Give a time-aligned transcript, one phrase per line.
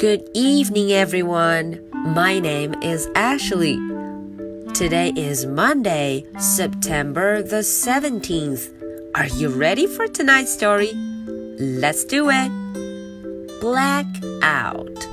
[0.00, 1.80] Good evening, everyone.
[1.92, 3.78] My name is Ashley.
[4.74, 8.68] Today is Monday, September the 17th.
[9.14, 10.92] Are you ready for tonight's story?
[11.58, 12.50] Let's do it.
[13.60, 14.06] Black
[14.42, 15.06] out.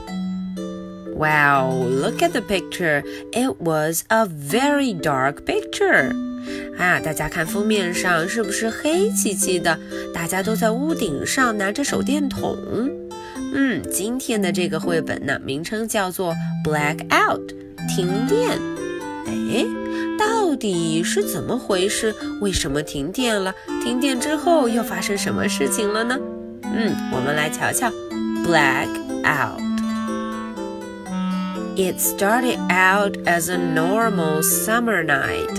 [1.16, 3.04] Wow, look at the picture.
[3.32, 6.12] It was a very dark picture.
[6.78, 9.80] 啊，大家看封面上是不是黑漆漆的？
[10.14, 12.58] 大家都在屋顶上拿着手电筒。
[13.61, 16.33] 嗯，今天的这个绘本呢，名称叫做
[16.65, 17.41] 《Black Out》，
[17.89, 18.57] 停电。
[19.27, 19.67] 哎，
[20.17, 22.15] 到底是怎么回事？
[22.41, 23.53] 为什么停电了？
[23.83, 26.17] 停电之后又发生什么事情了呢？
[26.73, 27.91] 嗯，我们来瞧瞧，
[28.47, 28.87] 《Black
[29.25, 29.61] Out》。
[31.75, 35.51] It started out as a normal summer night.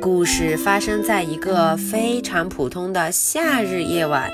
[0.00, 4.30] 故事发生在一个非常普通的夏日夜晚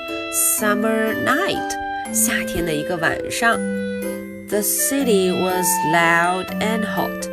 [0.59, 3.57] ，summer night，夏天的一个晚上。
[4.49, 7.29] The city was loud and hot。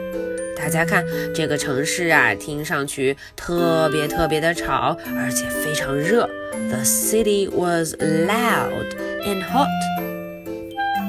[0.57, 6.29] 大家看这个城市啊，听上去特别特别的吵，而且非常热。
[6.71, 8.95] The city was loud
[9.25, 9.69] and hot.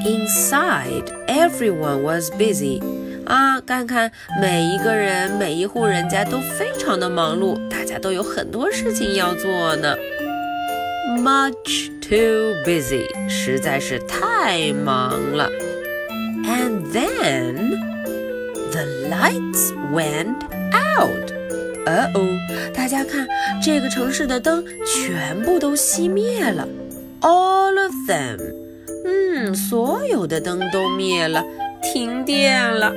[0.06, 2.82] Inside, everyone was busy.
[3.26, 9.96] 啊，看看每一个人，每一户人家都非常的忙碌，大家都有很多事情要做呢。
[11.26, 15.50] Much too busy，实在是太忙了。
[16.44, 17.72] And then
[18.70, 20.36] the lights went
[20.72, 21.32] out。
[21.88, 22.28] 哦哦，
[22.76, 23.28] 大家看，
[23.60, 26.68] 这个城市的灯全部都熄灭了。
[27.22, 28.40] All of them，
[29.04, 31.44] 嗯，所有的灯都灭了，
[31.82, 32.94] 停电了。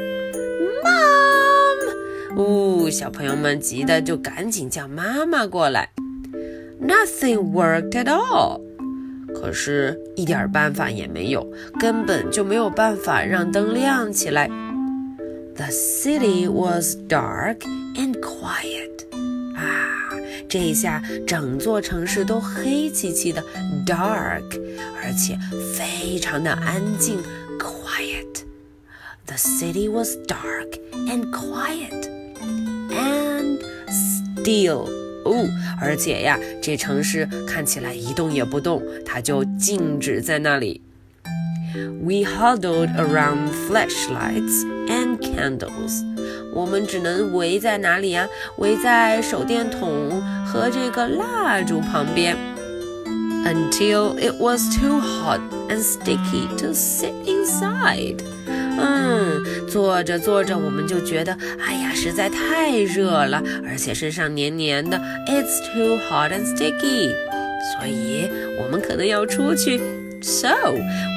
[0.85, 5.89] Mom，呜，小朋友们急得就赶紧叫妈妈过来。
[6.82, 8.62] Nothing worked at all。
[9.34, 11.46] 可是，一点办法也没有，
[11.80, 14.48] 根本就没有办法让灯亮起来。
[15.56, 17.60] The city was dark
[17.96, 18.92] and quiet。
[19.56, 20.12] 啊，
[20.50, 23.44] 这一下整座城市都黑漆漆的，
[23.86, 24.44] dark，
[25.02, 25.38] 而且
[25.76, 27.18] 非常的安静，
[27.60, 32.08] quiet。The city was dark and quiet
[32.90, 34.90] and still.
[35.28, 35.48] 哦，
[35.80, 40.82] 而且呀，这城市看起来一动也不动，它就静止在那里。
[42.04, 46.04] We huddled around flashlights and candles.
[46.54, 48.28] 我们只能围在哪里呀？
[48.58, 52.38] 围在手电筒和这个蜡烛旁边。
[53.46, 58.20] Until it was too hot and sticky to sit inside.
[58.79, 64.97] 嗯，坐着坐着，我们就觉得，哎呀，实在太热了，而且身上黏黏的
[65.27, 67.13] ，It's too hot and sticky，
[67.73, 68.29] 所以
[68.63, 69.81] 我们可能要出去。
[70.21, 70.49] So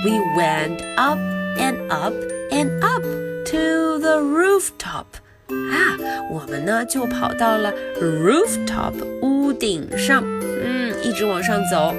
[0.03, 1.17] we went up
[1.57, 2.13] and up
[2.51, 3.03] and up
[3.45, 5.05] to the rooftop。
[5.47, 5.97] 啊，
[6.31, 10.23] 我们呢就跑到了 rooftop 屋顶上，
[10.63, 11.93] 嗯，一直往上走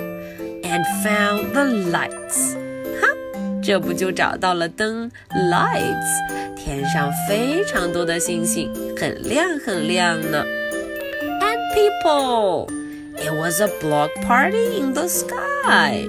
[0.62, 2.52] ，and found the lights。
[3.63, 5.12] 这不就找到了灯，
[5.52, 10.46] lights，天上非常多的星星，很亮很亮呢。
[11.41, 12.68] And people,
[13.18, 16.08] it was a block party in the sky.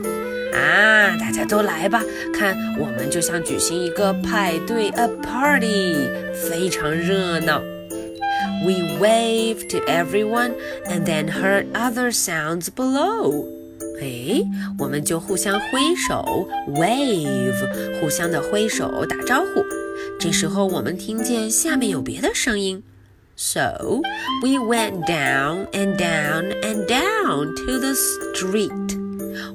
[0.54, 5.96] 啊，大家都来吧，看我们就像举行一个派对，a party，
[6.48, 7.60] 非常热闹。
[8.64, 10.52] We waved to everyone
[10.86, 13.44] and then heard other sounds below.
[14.02, 14.42] 哎，
[14.78, 19.64] 我们就互相挥手，wave，互相的挥手打招呼。
[20.20, 22.82] 这时候我们听见下面有别的声音，
[23.36, 24.00] so
[24.42, 28.98] we went down and down and down to the street。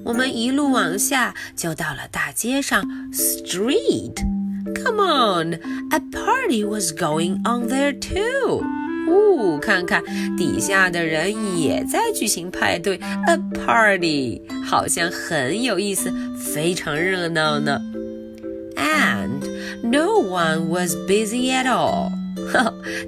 [0.04, 5.54] 我们一路往下就到了大街上，street。Come on,
[5.92, 8.64] a party was going on there too.
[9.08, 10.04] 呜，看看
[10.38, 17.82] 底下的人也在举行派对，a party，好像很有意思，非常热闹呢。
[18.76, 19.42] And
[19.84, 22.12] no one was busy at all，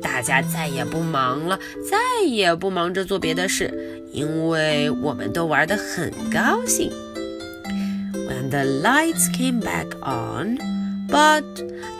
[0.01, 3.73] 大家再也不忙了，再也不忙着做别的事，
[4.11, 6.91] 因为我们都玩得很高兴。
[8.27, 10.57] When the lights came back on,
[11.09, 11.43] but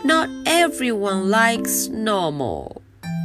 [0.04, 2.79] not everyone likes normal.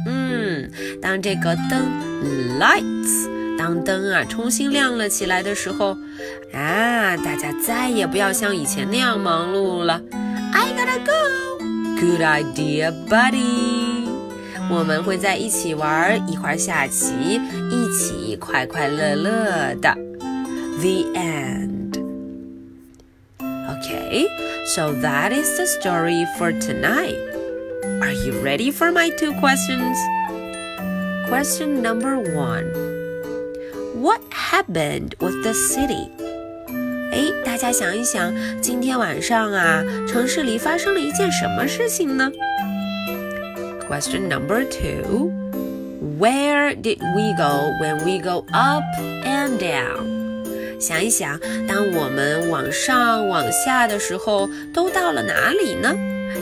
[0.06, 0.70] 嗯，
[1.00, 5.96] 当这个灯 lights，当灯啊重新亮了起来的时候，
[6.52, 10.00] 啊，大家再也不要像以前那样忙碌了。
[10.52, 11.12] I gotta go.
[12.00, 14.08] Good idea, buddy.
[14.70, 17.40] 我们会在一起玩，一块下棋，
[17.70, 19.96] 一起快快乐乐的。
[20.80, 21.92] The end.
[23.40, 24.26] Okay,
[24.64, 27.18] So that is the story for tonight.
[28.00, 29.96] Are you ready for my two questions?
[31.28, 32.66] Question number one
[33.94, 36.08] What happened with the city?
[37.12, 42.30] 哎，大家想一想，今天晚上啊，城市里发生了一件什么事情呢？
[43.88, 45.30] Question number two
[46.18, 48.82] Where did we go when we go up
[49.24, 50.80] and down?
[50.80, 51.38] 想一想，
[51.68, 55.94] 当我们往上往下的时候，都到了哪里呢？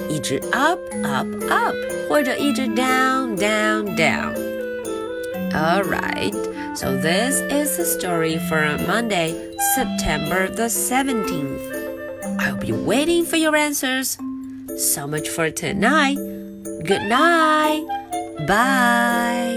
[0.08, 1.74] 一直 up up up，
[2.08, 6.32] 或者一直 down down down。All right,
[6.76, 9.34] so this is the story for Monday,
[9.74, 11.58] September the 17th.
[12.38, 14.16] I'll be waiting for your answers.
[14.78, 16.16] So much for tonight.
[16.84, 17.84] Good night.
[18.46, 19.53] Bye.